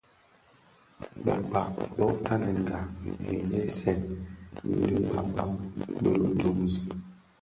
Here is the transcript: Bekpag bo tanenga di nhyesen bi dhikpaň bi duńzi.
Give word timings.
Bekpag 1.23 1.73
bo 1.97 2.07
tanenga 2.25 2.79
di 3.01 3.11
nhyesen 3.51 4.01
bi 4.61 4.71
dhikpaň 5.05 5.51
bi 6.01 6.11
duńzi. 6.39 6.81